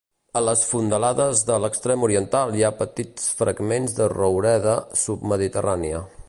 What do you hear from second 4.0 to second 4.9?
de roureda